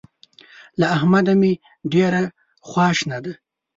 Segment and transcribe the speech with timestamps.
[0.79, 1.51] له احمده مې
[1.93, 2.23] ډېره
[2.67, 3.33] خواشنه ده.